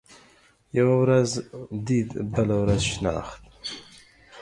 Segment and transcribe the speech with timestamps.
[0.77, 1.29] يوه ورځ
[1.87, 3.41] ديد، بله ورځ شناخت.